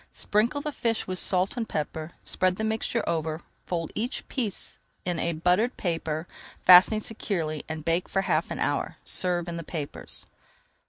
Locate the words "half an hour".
8.23-8.97